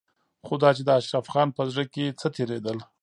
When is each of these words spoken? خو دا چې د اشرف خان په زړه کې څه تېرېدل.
خو 0.45 0.53
دا 0.61 0.69
چې 0.75 0.81
د 0.85 0.89
اشرف 0.99 1.25
خان 1.33 1.49
په 1.57 1.63
زړه 1.71 1.83
کې 1.93 2.15
څه 2.19 2.27
تېرېدل. 2.35 2.77